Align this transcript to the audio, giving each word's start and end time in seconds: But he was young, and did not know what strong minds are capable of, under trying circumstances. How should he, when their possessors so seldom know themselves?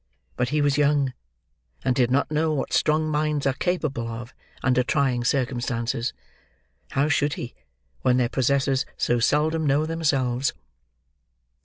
But 0.35 0.49
he 0.49 0.61
was 0.63 0.79
young, 0.79 1.13
and 1.85 1.95
did 1.95 2.09
not 2.09 2.31
know 2.31 2.51
what 2.55 2.73
strong 2.73 3.07
minds 3.11 3.45
are 3.45 3.53
capable 3.53 4.07
of, 4.07 4.33
under 4.63 4.81
trying 4.81 5.23
circumstances. 5.23 6.11
How 6.93 7.07
should 7.07 7.33
he, 7.35 7.53
when 8.01 8.17
their 8.17 8.27
possessors 8.27 8.83
so 8.97 9.19
seldom 9.19 9.67
know 9.67 9.85
themselves? 9.85 10.55